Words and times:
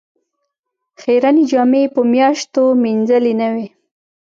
خیرنې 1.01 1.43
جامې 1.51 1.79
یې 1.83 1.93
په 1.95 2.01
میاشتو 2.13 2.63
مینځلې 2.81 3.33
نه 3.41 3.47
وې. 3.53 3.67